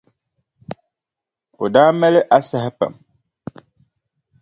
[1.63, 2.93] O daa mali asahi pam.